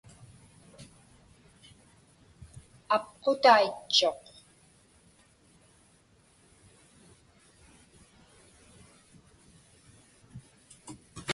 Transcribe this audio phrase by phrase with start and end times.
[2.95, 4.21] Apqutaitchuq.